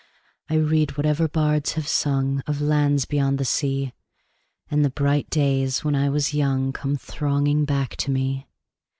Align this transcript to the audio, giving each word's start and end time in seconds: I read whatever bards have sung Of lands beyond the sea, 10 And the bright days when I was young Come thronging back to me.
I 0.49 0.55
read 0.55 0.97
whatever 0.97 1.27
bards 1.27 1.73
have 1.73 1.87
sung 1.87 2.41
Of 2.47 2.59
lands 2.59 3.05
beyond 3.05 3.37
the 3.37 3.45
sea, 3.45 3.93
10 4.71 4.79
And 4.79 4.83
the 4.83 4.89
bright 4.89 5.29
days 5.29 5.83
when 5.85 5.93
I 5.93 6.09
was 6.09 6.33
young 6.33 6.73
Come 6.73 6.95
thronging 6.95 7.65
back 7.65 7.95
to 7.97 8.09
me. 8.09 8.47